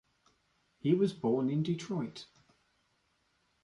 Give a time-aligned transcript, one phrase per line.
[0.79, 2.25] He was born in Detroit.